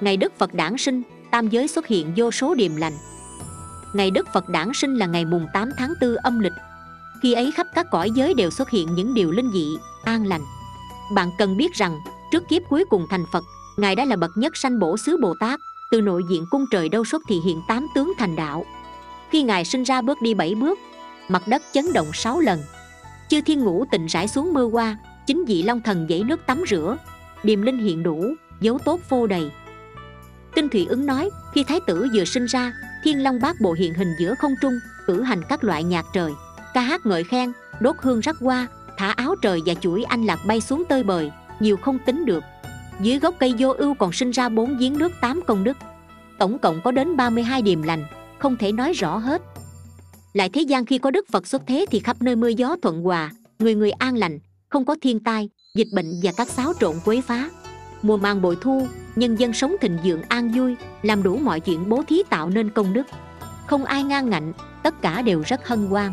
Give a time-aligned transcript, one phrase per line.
[0.00, 2.92] ngày đức phật đản sinh, tam giới xuất hiện vô số điềm lành.
[3.92, 6.52] Ngày đức phật đản sinh là ngày mùng 8 tháng 4 âm lịch.
[7.22, 10.42] Khi ấy khắp các cõi giới đều xuất hiện những điều linh dị, an lành.
[11.14, 11.98] Bạn cần biết rằng,
[12.32, 13.44] trước kiếp cuối cùng thành phật,
[13.76, 16.88] ngài đã là bậc nhất sanh bổ xứ bồ tát, từ nội diện cung trời
[16.88, 18.64] đâu xuất thì hiện tám tướng thành đạo.
[19.30, 20.78] Khi ngài sinh ra bước đi bảy bước,
[21.28, 22.60] mặt đất chấn động sáu lần.
[23.28, 24.96] Chư thiên ngũ tịnh rải xuống mưa qua
[25.26, 26.96] chính vị long thần dãy nước tắm rửa.
[27.42, 29.50] Điềm linh hiện đủ, dấu tốt phô đầy
[30.58, 32.72] kinh thủy ứng nói, khi thái tử vừa sinh ra,
[33.04, 36.32] thiên long bát bộ hiện hình giữa không trung, cử hành các loại nhạc trời.
[36.74, 38.66] Ca hát ngợi khen, đốt hương rắc hoa,
[38.96, 41.30] thả áo trời và chuỗi anh lạc bay xuống tơi bời,
[41.60, 42.44] nhiều không tính được.
[43.00, 45.76] Dưới gốc cây vô ưu còn sinh ra bốn giếng nước tám công đức.
[46.38, 48.04] Tổng cộng có đến 32 điềm lành,
[48.38, 49.42] không thể nói rõ hết.
[50.32, 53.02] Lại thế gian khi có đức phật xuất thế thì khắp nơi mưa gió thuận
[53.02, 54.38] hòa, người người an lành,
[54.68, 57.48] không có thiên tai, dịch bệnh và các xáo trộn quấy phá
[58.02, 61.88] mùa màng bội thu, nhân dân sống thịnh vượng an vui, làm đủ mọi chuyện
[61.88, 63.06] bố thí tạo nên công đức.
[63.66, 66.12] Không ai ngang ngạnh, tất cả đều rất hân hoan.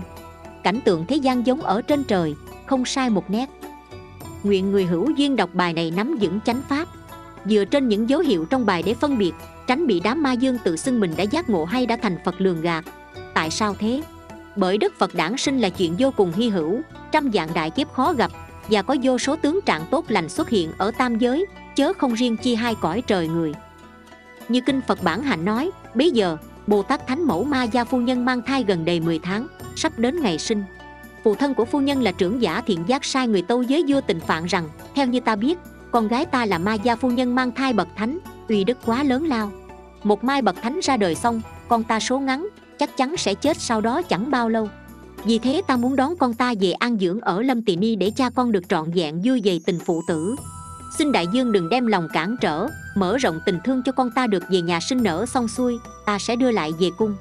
[0.64, 3.50] Cảnh tượng thế gian giống ở trên trời, không sai một nét.
[4.44, 6.88] Nguyện người hữu duyên đọc bài này nắm vững chánh pháp.
[7.46, 9.32] Dựa trên những dấu hiệu trong bài để phân biệt,
[9.68, 12.36] tránh bị đám ma dương tự xưng mình đã giác ngộ hay đã thành phật
[12.38, 12.86] lường gạt.
[13.34, 14.02] Tại sao thế?
[14.56, 17.94] Bởi đức phật đản sinh là chuyện vô cùng hy hữu, trăm dạng đại kiếp
[17.94, 18.32] khó gặp,
[18.70, 21.46] và có vô số tướng trạng tốt lành xuất hiện ở tam giới
[21.76, 23.54] chớ không riêng chi hai cõi trời người.
[24.50, 26.38] Như kinh phật bản hạnh nói, bấy giờ,
[26.68, 30.00] bồ tát thánh mẫu ma gia phu nhân mang thai gần đầy 10 tháng, sắp
[30.00, 30.64] đến ngày sinh.
[31.24, 34.02] Phụ thân của phu nhân là trưởng giả thiện giác sai người tâu giới vua
[34.02, 35.58] tình phạn rằng, theo như ta biết,
[35.92, 39.04] con gái ta là ma gia phu nhân mang thai bậc thánh, uy đức quá
[39.04, 39.52] lớn lao.
[40.04, 42.48] Một mai bậc thánh ra đời xong, con ta số ngắn,
[42.80, 44.70] chắc chắn sẽ chết sau đó chẳng bao lâu.
[45.24, 48.12] Vì thế ta muốn đón con ta về an dưỡng ở lâm tỳ ni để
[48.16, 50.36] cha con được trọn vẹn, vui về tình phụ tử
[50.98, 54.28] xin đại dương đừng đem lòng cản trở, mở rộng tình thương cho con ta
[54.28, 57.16] được về nhà sinh nở xong xuôi, ta sẽ đưa lại về cung.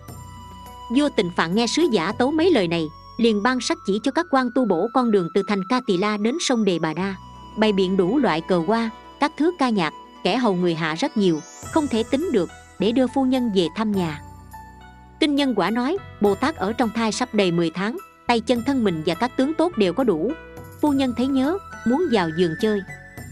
[0.97, 4.11] Vua tình phạn nghe sứ giả tấu mấy lời này, liền ban sắc chỉ cho
[4.11, 6.95] các quan tu bổ con đường từ thành ca tỳ la đến sông đề bà
[6.95, 7.15] đa.
[7.57, 8.91] Bày biện đủ loại cờ hoa,
[9.21, 9.93] các thứ ca nhạc,
[10.25, 11.41] kẻ hầu người hạ rất nhiều,
[11.73, 12.49] không thể tính được,
[12.79, 14.21] để đưa phu nhân về thăm nhà.
[15.21, 17.97] Kinh nhân quả nói, bồ tát ở trong thai sắp đầy 10 tháng,
[18.27, 20.33] tay chân thân mình và các tướng tốt đều có đủ.
[20.81, 22.81] Phu nhân thấy nhớ, muốn vào giường chơi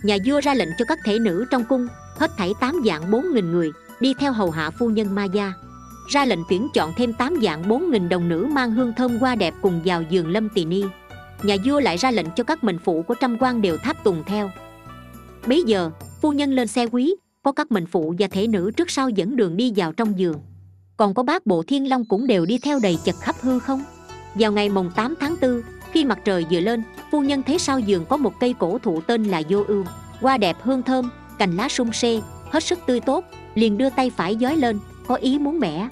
[0.03, 1.87] nhà vua ra lệnh cho các thể nữ trong cung,
[2.19, 5.53] hết thảy tám dạng bốn nghìn người, đi theo hầu hạ phu nhân ma gia.
[6.09, 9.35] Ra lệnh tuyển chọn thêm tám dạng bốn nghìn đồng nữ mang hương thơm hoa
[9.35, 10.85] đẹp cùng vào giường lâm tỳ ni.
[11.43, 14.23] Nhà vua lại ra lệnh cho các mệnh phụ của trăm quan đều tháp tùng
[14.27, 14.51] theo.
[15.47, 15.91] Bấy giờ,
[16.21, 19.37] phu nhân lên xe quý, có các mệnh phụ và thể nữ trước sau dẫn
[19.37, 20.37] đường đi vào trong giường.
[20.97, 23.83] Còn có bác bộ thiên long cũng đều đi theo đầy chật khắp hư không?
[24.35, 27.79] Vào ngày mồng 8 tháng 4 khi mặt trời vừa lên, phu nhân thấy sau
[27.79, 29.85] giường có một cây cổ thụ tên là vô ưu
[30.21, 32.21] hoa đẹp, hương thơm, cành lá sung xê
[32.51, 35.89] hết sức tươi tốt, liền đưa tay phải giói lên, có ý muốn mẻ.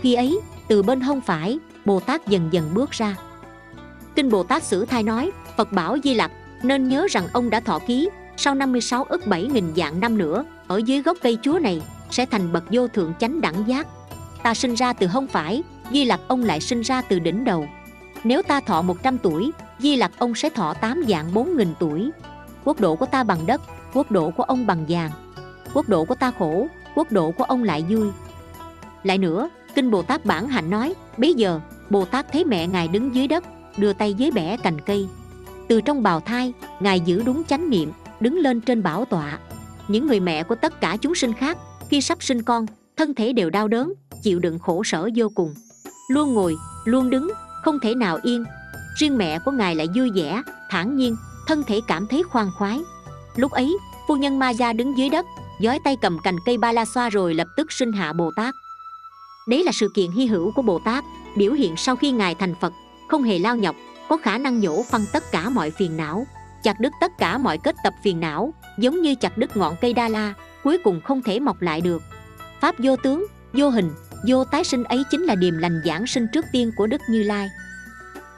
[0.00, 3.16] khi ấy, từ bên hông phải, bồ tát dần dần bước ra.
[4.14, 6.30] Kinh bồ tát sử thai nói, phật bảo di lặc,
[6.62, 10.44] nên nhớ rằng ông đã thọ ký, sau 56 ức 7 nghìn dạng năm nữa,
[10.66, 13.86] ở dưới gốc cây chúa này, sẽ thành bậc vô thượng chánh đẳng giác.
[14.42, 15.62] Ta sinh ra từ hông phải,
[15.92, 17.66] di lặc ông lại sinh ra từ đỉnh đầu
[18.24, 22.10] nếu ta thọ 100 tuổi, di lặc ông sẽ thọ 8 dạng 4 nghìn tuổi.
[22.64, 23.60] Quốc độ của ta bằng đất,
[23.94, 25.10] quốc độ của ông bằng vàng.
[25.74, 28.08] Quốc độ của ta khổ, quốc độ của ông lại vui.
[29.02, 31.60] Lại nữa, kinh bồ tát bản hạnh nói bây giờ,
[31.90, 33.44] bồ tát thấy mẹ ngài đứng dưới đất,
[33.76, 35.06] đưa tay dưới bẻ cành cây.
[35.68, 39.38] Từ trong bào thai, ngài giữ đúng chánh niệm, đứng lên trên bảo tọa.
[39.88, 42.66] Những người mẹ của tất cả chúng sinh khác, khi sắp sinh con,
[42.96, 43.92] thân thể đều đau đớn,
[44.22, 45.54] chịu đựng khổ sở vô cùng.
[46.10, 47.30] Luôn ngồi, luôn đứng
[47.62, 48.44] không thể nào yên.
[48.96, 51.16] Riêng mẹ của ngài lại vui vẻ, thản nhiên,
[51.46, 52.80] thân thể cảm thấy khoan khoái.
[53.36, 53.76] Lúc ấy,
[54.08, 55.26] phu nhân ma gia đứng dưới đất,
[55.60, 58.54] giói tay cầm cành cây ba la xoa rồi lập tức sinh hạ bồ tát.
[59.48, 61.04] Đấy là sự kiện hy hữu của bồ tát,
[61.36, 62.72] biểu hiện sau khi ngài thành phật,
[63.08, 63.76] không hề lao nhọc,
[64.08, 66.26] có khả năng nhổ phân tất cả mọi phiền não,
[66.62, 69.92] chặt đứt tất cả mọi kết tập phiền não, giống như chặt đứt ngọn cây
[69.92, 70.34] đa la,
[70.64, 72.02] cuối cùng không thể mọc lại được.
[72.60, 73.90] Pháp vô tướng, vô hình
[74.26, 77.22] vô tái sinh ấy chính là điềm lành giảng sinh trước tiên của đức như
[77.22, 77.48] lai.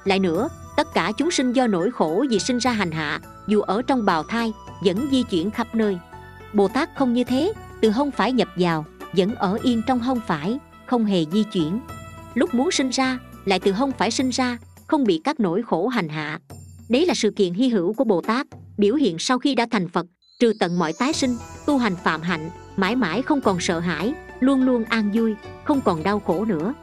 [0.04, 3.60] Lại nữa, tất cả chúng sinh do nỗi khổ vì sinh ra hành hạ, dù
[3.60, 4.52] ở trong bào thai,
[4.84, 5.98] vẫn di chuyển khắp nơi.
[6.52, 10.20] Bồ tát không như thế, từ hông phải nhập vào, vẫn ở yên trong hông
[10.26, 11.80] phải, không hề di chuyển.
[12.34, 15.88] Lúc muốn sinh ra, lại từ hông phải sinh ra, không bị các nỗi khổ
[15.88, 16.38] hành hạ.
[16.88, 18.46] Đấy là sự kiện hy hữu của bồ tát,
[18.78, 20.06] biểu hiện sau khi đã thành phật,
[20.40, 21.36] trừ tận mọi tái sinh,
[21.66, 25.34] tu hành phạm hạnh, mãi mãi không còn sợ hãi luôn luôn an vui,
[25.64, 26.74] không còn đau khổ nữa.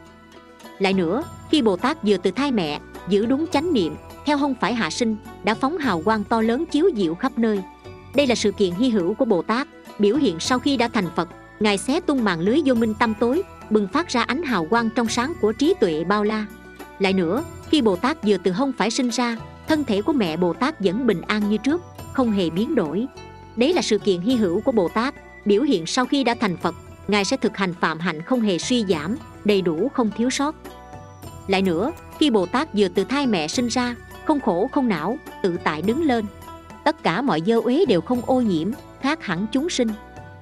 [0.79, 2.79] Lại nữa, khi bồ tát vừa từ thai mẹ,
[3.09, 3.95] giữ đúng chánh niệm,
[4.25, 7.61] theo không phải hạ sinh, đã phóng hào quang to lớn chiếu diệu khắp nơi.
[8.15, 9.67] Đây là sự kiện hy hữu của bồ tát,
[10.00, 11.29] biểu hiện sau khi đã thành phật.
[11.59, 14.89] Ngài xé tung màn lưới vô minh tâm tối, bừng phát ra ánh hào quang
[14.95, 16.45] trong sáng của trí tuệ bao la.
[17.00, 20.38] Lại nữa, khi bồ tát vừa từ không phải sinh ra, thân thể của mẹ
[20.38, 21.81] bồ tát vẫn bình an như trước,
[22.13, 23.07] không hề biến đổi.
[23.56, 25.15] Đấy là sự kiện hy hữu của bồ tát,
[25.45, 26.75] biểu hiện sau khi đã thành phật
[27.09, 30.56] ngài sẽ thực hành phạm hạnh không hề suy giảm đầy đủ không thiếu sót
[31.47, 33.95] lại nữa khi bồ tát vừa từ thai mẹ sinh ra
[34.25, 36.25] không khổ không não tự tại đứng lên
[36.83, 38.71] tất cả mọi dơ uế đều không ô nhiễm
[39.01, 39.88] khác hẳn chúng sinh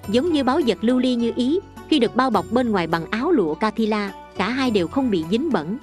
[0.08, 1.60] giống như báo vật lưu ly như ý
[1.90, 5.25] khi được bao bọc bên ngoài bằng áo lụa Kathila, cả hai đều không bị
[5.31, 5.78] dính bẩn.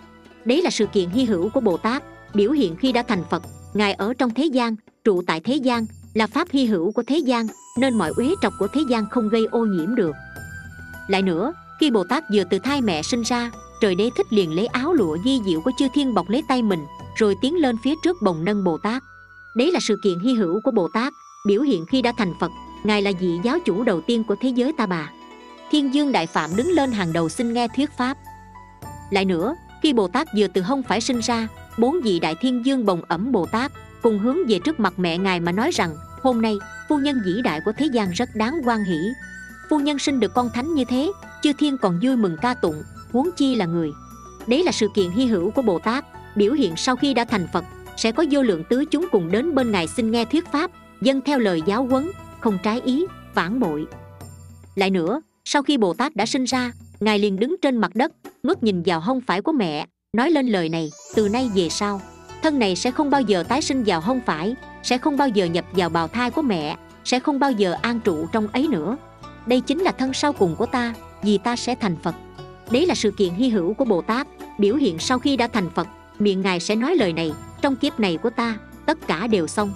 [0.44, 2.02] Đấy là sự kiện hy hữu của Bồ Tát,
[2.34, 3.42] biểu hiện khi đã thành Phật.
[3.74, 7.18] Ngài ở trong thế gian, trụ tại thế gian, là pháp hy hữu của thế
[7.18, 7.46] gian,
[7.78, 10.12] nên mọi uế trọc của thế gian không gây ô nhiễm được.
[11.08, 14.54] Lại nữa, khi Bồ Tát vừa từ thai mẹ sinh ra, trời đế thích liền
[14.56, 16.80] lấy áo lụa di diệu của chư thiên bọc lấy tay mình,
[17.16, 19.02] rồi tiến lên phía trước bồng nâng Bồ Tát.
[19.56, 21.12] Đấy là sự kiện hy hữu của Bồ Tát,
[21.46, 22.50] biểu hiện khi đã thành Phật,
[22.84, 25.10] Ngài là vị giáo chủ đầu tiên của thế giới ta bà
[25.70, 28.16] thiên dương đại phạm đứng lên hàng đầu xin nghe thuyết pháp
[29.10, 31.48] lại nữa khi bồ tát vừa từ hông phải sinh ra
[31.78, 33.72] bốn vị đại thiên dương bồng ẩm bồ tát
[34.02, 36.56] cùng hướng về trước mặt mẹ ngài mà nói rằng hôm nay
[36.88, 38.98] phu nhân vĩ đại của thế gian rất đáng quan hỷ
[39.70, 41.12] phu nhân sinh được con thánh như thế,
[41.42, 42.82] chư thiên còn vui mừng ca tụng,
[43.12, 43.90] huống chi là người.
[44.46, 46.04] Đấy là sự kiện hy hữu của bồ tát,
[46.36, 47.64] biểu hiện sau khi đã thành phật,
[47.96, 50.70] sẽ có vô lượng tứ chúng cùng đến bên ngài xin nghe thuyết pháp
[51.00, 53.86] dân theo lời giáo huấn, không trái ý phản bội.
[54.74, 58.12] Lại nữa, sau khi bồ tát đã sinh ra, ngài liền đứng trên mặt đất,
[58.42, 59.86] ngước nhìn vào hông phải của mẹ,
[60.16, 62.00] nói lên lời này, từ nay về sau,
[62.42, 65.44] thân này sẽ không bao giờ tái sinh vào hông phải, sẽ không bao giờ
[65.44, 68.96] nhập vào bào thai của mẹ, sẽ không bao giờ an trụ trong ấy nữa
[69.46, 72.14] đây chính là thân sau cùng của ta, vì ta sẽ thành phật.
[72.70, 74.26] Đấy là sự kiện hy hữu của bồ tát
[74.58, 75.88] biểu hiện sau khi đã thành phật.
[76.18, 79.72] Miệng ngài sẽ nói lời này, trong kiếp này của ta, tất cả đều xong.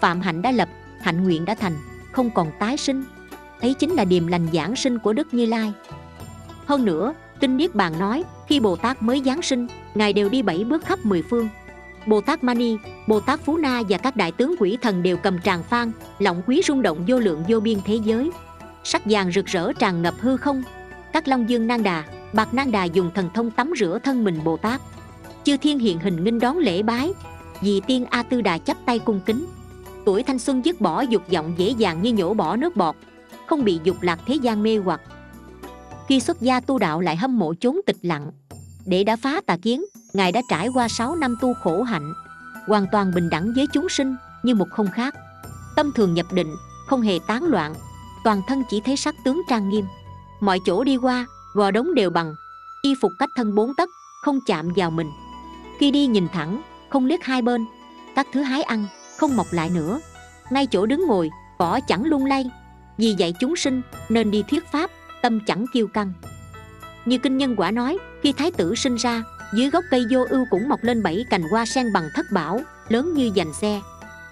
[0.00, 0.68] Phạm hạnh đã lập,
[1.00, 1.76] hạnh nguyện đã thành,
[2.12, 3.04] không còn tái sinh.
[3.60, 5.72] Ấy chính là điềm lành giảng sinh của đức như lai.
[6.66, 10.42] Hơn nữa kinh niết bàn nói, khi bồ tát mới giáng sinh, ngài đều đi
[10.42, 11.48] bảy bước khắp mười phương.
[12.06, 12.76] Bồ tát mani
[13.06, 16.42] bồ tát phú na và các đại tướng quỷ thần đều cầm tràng phan lọng
[16.46, 18.30] quý rung động vô lượng vô biên thế giới
[18.84, 20.62] sắc vàng rực rỡ tràn ngập hư không.
[21.12, 24.40] Các long dương nang đà, bạc nang đà dùng thần thông tắm rửa thân mình
[24.44, 24.80] bồ tát.
[25.44, 27.12] Chư thiên hiện hình nghinh đón lễ bái.
[27.60, 29.46] Vì tiên a tư đà chắp tay cung kính.
[30.04, 32.96] Tuổi thanh xuân dứt bỏ dục vọng dễ dàng như nhổ bỏ nước bọt,
[33.46, 35.00] không bị dục lạc thế gian mê hoặc.
[36.08, 38.30] Khi xuất gia tu đạo lại hâm mộ chốn tịch lặng.
[38.86, 42.12] Để đã phá tà kiến, ngài đã trải qua 6 năm tu khổ hạnh,
[42.66, 45.14] hoàn toàn bình đẳng với chúng sinh như một không khác.
[45.76, 46.54] Tâm thường nhập định,
[46.86, 47.74] không hề tán loạn
[48.24, 49.86] toàn thân chỉ thấy sắc tướng trang nghiêm.
[50.40, 52.34] Mọi chỗ đi qua, gò đống đều bằng.
[52.82, 53.88] Y phục cách thân bốn tấc,
[54.22, 55.10] không chạm vào mình.
[55.78, 57.66] Khi đi nhìn thẳng, không liếc hai bên,
[58.16, 58.86] các thứ hái ăn,
[59.16, 60.00] không mọc lại nữa.
[60.50, 62.50] Ngay chỗ đứng ngồi cỏ chẳng lung lay.
[62.98, 64.90] Vì dạy chúng sinh, nên đi thuyết pháp,
[65.22, 66.12] tâm chẳng kiêu căng.
[67.04, 69.22] Như kinh nhân quả nói, khi thái tử sinh ra,
[69.54, 72.60] dưới gốc cây vô ưu cũng mọc lên bảy cành hoa sen bằng thất bảo,
[72.88, 73.80] lớn như dành xe.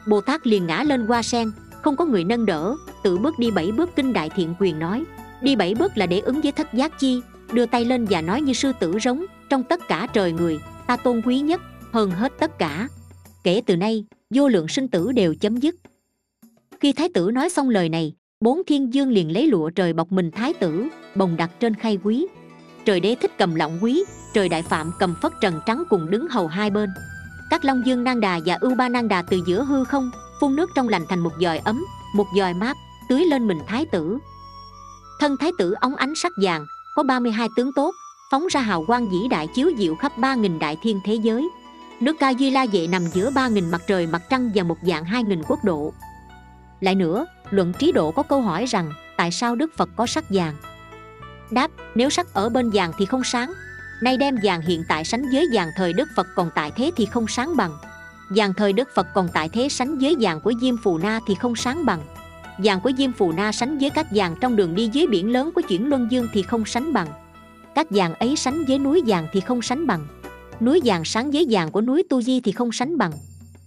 [0.07, 1.53] Bồ tát liền ngã lên hoa sen,
[1.83, 5.05] không có người nâng đỡ tự bước đi bảy bước kinh đại thiện quyền nói.
[5.41, 7.21] Đi bảy bước là để ứng với thất giác chi,
[7.53, 10.97] đưa tay lên và nói như sư tử rống, trong tất cả trời người, ta
[10.97, 11.61] tôn quý nhất,
[11.93, 12.89] hơn hết tất cả.
[13.45, 14.05] Kể từ nay,
[14.35, 15.75] vô lượng sinh tử đều chấm dứt.
[16.81, 20.13] Khi thái tử nói xong lời này, bốn thiên dương liền lấy lụa trời bọc
[20.13, 22.27] mình thái tử, bồng đặt trên khay quý.
[22.85, 26.29] Trời đế thích cầm lọng quý, trời đại phạm cầm phất trần trắng cùng đứng
[26.29, 26.91] hầu hai bên.
[27.51, 30.11] Các long dương nang đà và ưu ba nang đà từ giữa hư không,
[30.41, 31.85] phun nước trong lành thành một dòi ấm,
[32.15, 32.77] một dòi mát
[33.11, 34.19] tưới lên mình thái tử.
[35.21, 37.95] Thân thái tử óng ánh sắc vàng, có 32 tướng tốt,
[38.31, 41.49] phóng ra hào quang vĩ đại chiếu diệu khắp ba nghìn đại thiên thế giới.
[42.01, 44.77] Nước ca duy la vệ nằm giữa ba nghìn mặt trời, mặt trăng và một
[44.83, 45.93] dạng hai nghìn quốc độ.
[46.81, 50.25] Lại nữa, luận trí độ có câu hỏi rằng, tại sao đức phật có sắc
[50.29, 50.57] vàng?
[51.51, 53.53] Đáp, nếu sắc ở bên vàng thì không sáng.
[54.03, 57.07] Nay đem vàng hiện tại sánh với vàng thời đức phật, còn tại thế thì
[57.07, 57.73] không sáng bằng.
[58.37, 61.35] Vàng thời đức phật, còn tại thế sánh với vàng của diêm phù na thì
[61.35, 62.01] không sáng bằng
[62.65, 65.51] vàng của diêm phù na sánh với các vàng trong đường đi dưới biển lớn
[65.55, 67.07] của chuyển luân dương thì không sánh bằng.
[67.75, 70.07] Các vàng ấy sánh với núi vàng thì không sánh bằng.
[70.61, 73.13] Núi vàng sáng với vàng của núi tu di thì không sánh bằng.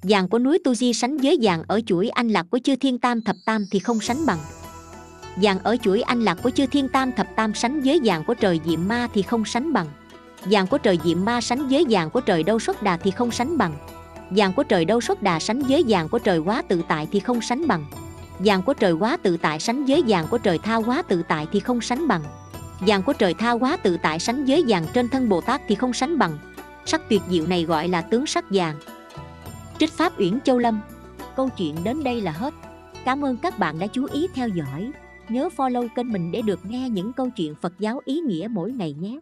[0.04, 2.98] Vàng của núi tu di sánh với vàng ở chuỗi anh lạc của chư thiên
[2.98, 4.40] tam thập tam thì không sánh bằng.
[5.36, 8.34] Vàng ở chuỗi anh lạc của chư thiên tam thập tam sánh với vàng của
[8.34, 9.88] trời diệm ma thì không sánh bằng.
[10.46, 13.32] Vàng của trời diệm ma sánh với vàng của trời đâu xuất đà thì không
[13.32, 13.74] sánh bằng.
[14.30, 17.20] Vàng của trời đâu xuất đà sánh với vàng của trời quá tự tại thì
[17.20, 17.86] không sánh bằng
[18.40, 21.48] vàng của trời quá tự tại sánh với vàng của trời tha quá tự tại
[21.52, 22.24] thì không sánh bằng.
[22.80, 25.76] Vàng của trời tha quá tự tại sánh với vàng trên thân bồ tát thì
[25.76, 26.38] không sánh bằng.
[26.86, 28.76] Sắc tuyệt diệu này gọi là tướng sắc vàng.
[29.80, 30.80] Trích pháp uyển châu lâm.
[31.36, 32.54] Câu chuyện đến đây là hết.
[33.06, 34.92] Cảm ơn các bạn đã chú ý theo dõi.
[35.30, 38.72] Nhớ follow kênh mình để được nghe những câu chuyện Phật giáo ý nghĩa mỗi
[38.72, 39.20] ngày nhé.